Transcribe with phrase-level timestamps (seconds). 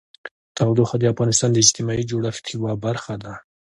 [0.57, 3.33] تودوخه د افغانستان د اجتماعي جوړښت یوه برخه ده.